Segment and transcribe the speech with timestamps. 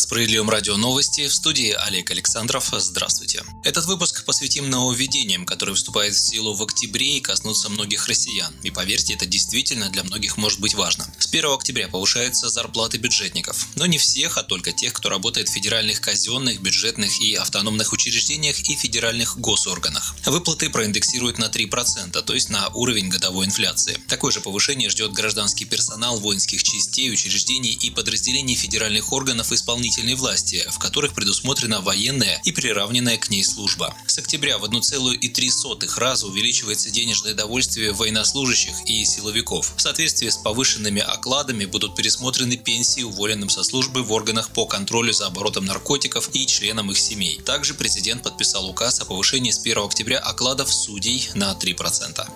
[0.00, 2.72] Справедливом радио новости в студии Олег Александров.
[2.72, 3.44] Здравствуйте.
[3.64, 8.52] Этот выпуск посвятим нововведениям, которые вступают в силу в октябре и коснутся многих россиян.
[8.62, 11.06] И поверьте, это действительно для многих может быть важно.
[11.18, 13.66] С 1 октября повышаются зарплаты бюджетников.
[13.76, 18.58] Но не всех, а только тех, кто работает в федеральных казенных, бюджетных и автономных учреждениях
[18.58, 20.16] и федеральных госорганах.
[20.24, 24.00] Выплаты проиндексируют на 3%, то есть на уровень годовой инфляции.
[24.08, 30.14] Такое же повышение ждет гражданский персонал воинских частей, учреждений и подразделений федеральных органов исполнения исполнительной
[30.14, 33.94] власти, в которых предусмотрена военная и приравненная к ней служба.
[34.06, 39.72] С октября в 1,3 раза увеличивается денежное довольствие военнослужащих и силовиков.
[39.76, 45.12] В соответствии с повышенными окладами будут пересмотрены пенсии уволенным со службы в органах по контролю
[45.12, 47.40] за оборотом наркотиков и членам их семей.
[47.44, 52.28] Также президент подписал указ о повышении с 1 октября окладов судей на 3%.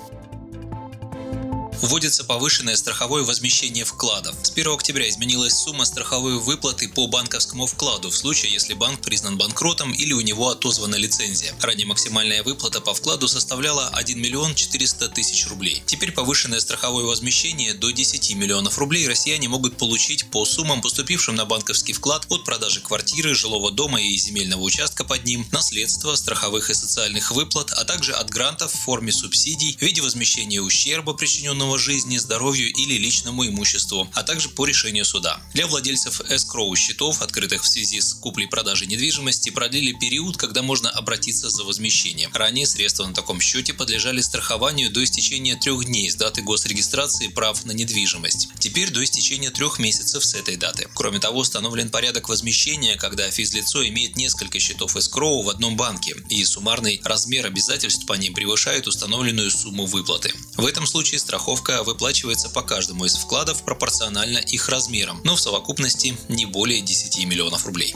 [1.84, 4.34] Вводится повышенное страховое возмещение вкладов.
[4.42, 9.36] С 1 октября изменилась сумма страховой выплаты по банковскому вкладу в случае, если банк признан
[9.36, 11.54] банкротом или у него отозвана лицензия.
[11.60, 15.82] Ранее максимальная выплата по вкладу составляла 1 миллион 400 тысяч рублей.
[15.84, 21.44] Теперь повышенное страховое возмещение до 10 миллионов рублей россияне могут получить по суммам, поступившим на
[21.44, 26.74] банковский вклад от продажи квартиры, жилого дома и земельного участка под ним, наследства, страховых и
[26.74, 31.78] социальных выплат, а также от грантов в форме субсидий в виде возмещения ущерба, причиненного причиненного
[31.78, 35.40] жизни, здоровью или личному имуществу, а также по решению суда.
[35.54, 41.50] Для владельцев эскроу счетов, открытых в связи с куплей-продажей недвижимости, продлили период, когда можно обратиться
[41.50, 42.30] за возмещением.
[42.32, 47.64] Ранее средства на таком счете подлежали страхованию до истечения трех дней с даты госрегистрации прав
[47.64, 48.48] на недвижимость.
[48.58, 50.88] Теперь до истечения трех месяцев с этой даты.
[50.94, 56.44] Кроме того, установлен порядок возмещения, когда физлицо имеет несколько счетов эскроу в одном банке, и
[56.44, 60.32] суммарный размер обязательств по ним превышает установленную сумму выплаты.
[60.56, 65.40] В этом случае страховка Страховка выплачивается по каждому из вкладов пропорционально их размерам, но в
[65.40, 67.94] совокупности не более 10 миллионов рублей.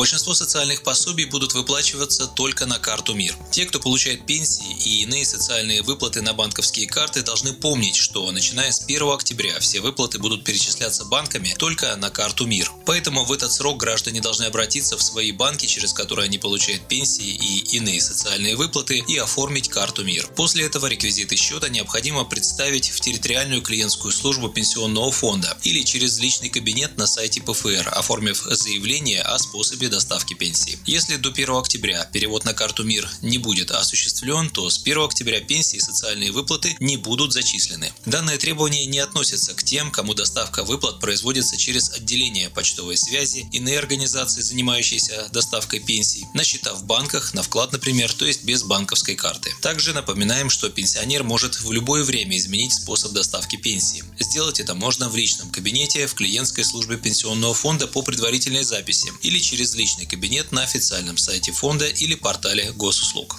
[0.00, 3.36] Большинство социальных пособий будут выплачиваться только на карту МИР.
[3.50, 8.72] Те, кто получает пенсии и иные социальные выплаты на банковские карты, должны помнить, что начиная
[8.72, 12.72] с 1 октября все выплаты будут перечисляться банками только на карту МИР.
[12.86, 17.34] Поэтому в этот срок граждане должны обратиться в свои банки, через которые они получают пенсии
[17.34, 20.28] и иные социальные выплаты, и оформить карту МИР.
[20.34, 26.48] После этого реквизиты счета необходимо представить в территориальную клиентскую службу пенсионного фонда или через личный
[26.48, 30.78] кабинет на сайте ПФР, оформив заявление о способе доставки пенсии.
[30.86, 35.40] Если до 1 октября перевод на карту МИР не будет осуществлен, то с 1 октября
[35.40, 37.92] пенсии и социальные выплаты не будут зачислены.
[38.06, 43.78] Данное требование не относится к тем, кому доставка выплат производится через отделение почтовой связи, иные
[43.78, 49.16] организации, занимающиеся доставкой пенсий, на счета в банках, на вклад, например, то есть без банковской
[49.16, 49.52] карты.
[49.60, 54.04] Также напоминаем, что пенсионер может в любое время изменить способ доставки пенсии.
[54.18, 59.38] Сделать это можно в личном кабинете в клиентской службе пенсионного фонда по предварительной записи или
[59.38, 63.38] через личный кабинет на официальном сайте фонда или портале госуслуг.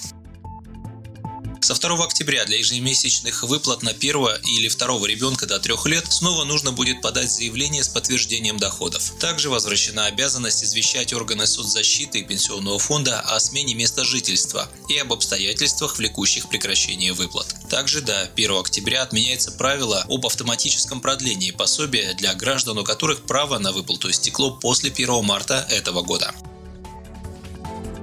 [1.72, 6.44] Со 2 октября для ежемесячных выплат на первого или второго ребенка до 3 лет снова
[6.44, 9.10] нужно будет подать заявление с подтверждением доходов.
[9.18, 15.14] Также возвращена обязанность извещать органы соцзащиты и пенсионного фонда о смене места жительства и об
[15.14, 17.56] обстоятельствах, влекущих прекращение выплат.
[17.70, 23.58] Также до 1 октября отменяется правило об автоматическом продлении пособия для граждан, у которых право
[23.58, 26.34] на выплату истекло после 1 марта этого года.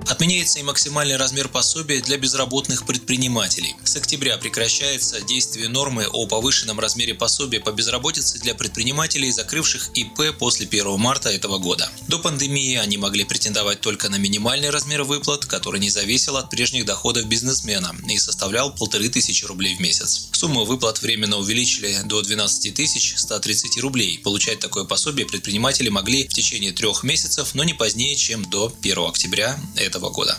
[0.10, 3.76] Отменяется и максимальный размер пособия для безработных предпринимателей.
[3.84, 10.36] С октября прекращается действие нормы о повышенном размере пособия по безработице для предпринимателей, закрывших ИП
[10.40, 11.92] после 1 марта этого года.
[12.08, 16.86] До пандемии они могли претендовать только на минимальный размер выплат, который не зависел от прежних
[16.86, 20.30] доходов бизнесмена и составлял 1500 рублей в месяц.
[20.32, 24.18] Сумму выплат временно увеличили до 12 130 рублей.
[24.24, 28.98] Получать такое пособие предприниматели могли в течение трех месяцев, но не позднее, чем до 1
[29.06, 30.38] октября этого года.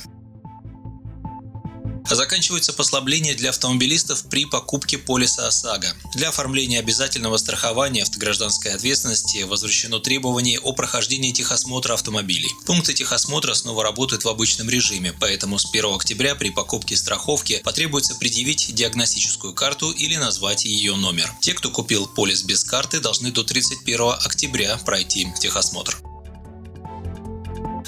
[2.08, 5.94] Заканчиваются послабления для автомобилистов при покупке полиса ОСАГО.
[6.14, 12.50] Для оформления обязательного страхования автогражданской ответственности возвращено требование о прохождении техосмотра автомобилей.
[12.66, 18.16] Пункты техосмотра снова работают в обычном режиме, поэтому с 1 октября при покупке страховки потребуется
[18.16, 21.32] предъявить диагностическую карту или назвать ее номер.
[21.40, 25.96] Те, кто купил полис без карты, должны до 31 октября пройти техосмотр.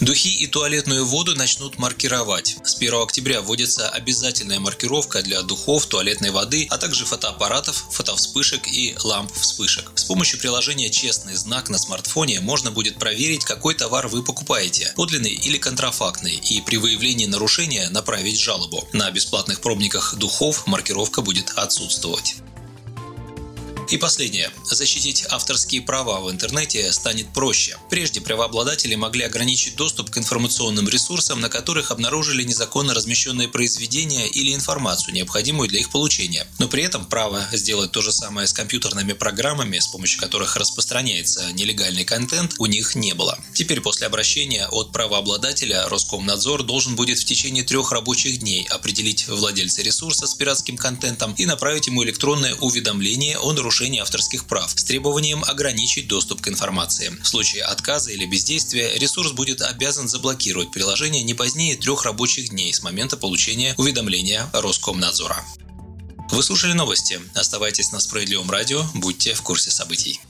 [0.03, 2.57] Духи и туалетную воду начнут маркировать.
[2.65, 8.97] С 1 октября вводится обязательная маркировка для духов, туалетной воды, а также фотоаппаратов, фотовспышек и
[9.05, 9.93] ламп вспышек.
[9.95, 15.31] С помощью приложения «Честный знак» на смартфоне можно будет проверить, какой товар вы покупаете– подлинный
[15.31, 18.89] или контрафактный, и при выявлении нарушения направить жалобу.
[18.93, 22.43] На бесплатных пробниках духов маркировка будет отсутствовать.
[23.93, 24.51] И последнее.
[24.65, 27.77] Защитить авторские права в интернете станет проще.
[27.91, 34.55] Прежде правообладатели могли ограничить доступ к информационным ресурсам, на которых обнаружили незаконно размещенные произведения или
[34.55, 36.47] информацию, необходимую для их получения.
[36.59, 41.53] Но при этом право сделать то же самое с компьютерными программами, с помощью которых распространяется
[41.53, 43.39] нелегальный контент, у них не было.
[43.53, 49.83] Теперь после обращения от правообладателя Роскомнадзор должен будет в течение трех рабочих дней определить владельца
[49.83, 54.85] ресурса с пиратским контентом и направить ему электронное уведомление о нарушении нарушения авторских прав с
[54.85, 57.09] требованием ограничить доступ к информации.
[57.21, 62.73] В случае отказа или бездействия ресурс будет обязан заблокировать приложение не позднее трех рабочих дней
[62.73, 65.45] с момента получения уведомления Роскомнадзора.
[66.31, 67.21] Вы слушали новости.
[67.35, 70.21] Оставайтесь на Справедливом радио, будьте в курсе событий.